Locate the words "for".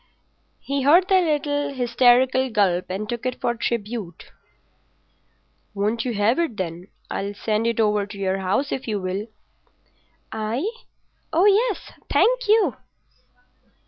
3.39-3.53